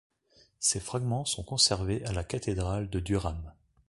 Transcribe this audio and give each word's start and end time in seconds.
Ses 0.57 0.79
fragments 0.79 1.25
sont 1.25 1.43
conservés 1.43 2.03
à 2.05 2.11
la 2.11 2.23
cathédrale 2.23 2.89
de 2.89 2.99
Durham. 2.99 3.53